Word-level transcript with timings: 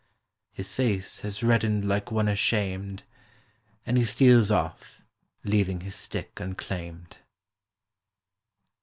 His 0.51 0.73
face 0.73 1.19
has 1.19 1.43
reddened 1.43 1.87
like 1.87 2.11
one 2.11 2.27
ashamed, 2.27 3.03
And 3.85 3.97
he 3.99 4.03
steals 4.03 4.49
off, 4.49 5.03
leaving 5.43 5.81
his 5.81 5.93
stick 5.93 6.39
unclaimed. 6.39 7.17